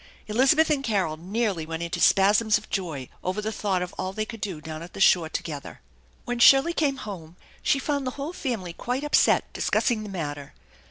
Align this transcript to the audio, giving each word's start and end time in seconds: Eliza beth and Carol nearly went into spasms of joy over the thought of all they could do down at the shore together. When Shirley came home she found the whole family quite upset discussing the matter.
Eliza 0.25 0.55
beth 0.55 0.71
and 0.71 0.83
Carol 0.83 1.15
nearly 1.15 1.63
went 1.63 1.83
into 1.83 1.99
spasms 1.99 2.57
of 2.57 2.71
joy 2.71 3.07
over 3.23 3.39
the 3.39 3.51
thought 3.51 3.83
of 3.83 3.93
all 3.99 4.11
they 4.13 4.25
could 4.25 4.41
do 4.41 4.59
down 4.59 4.81
at 4.81 4.93
the 4.93 4.99
shore 4.99 5.29
together. 5.29 5.79
When 6.25 6.39
Shirley 6.39 6.73
came 6.73 6.97
home 6.97 7.35
she 7.61 7.77
found 7.77 8.07
the 8.07 8.17
whole 8.17 8.33
family 8.33 8.73
quite 8.73 9.03
upset 9.03 9.53
discussing 9.53 10.01
the 10.01 10.09
matter. 10.09 10.55